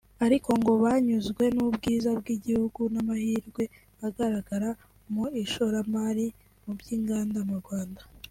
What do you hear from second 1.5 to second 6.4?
n’ubwiza bw’igihugu n’amahirwe agaragara mu ishoramari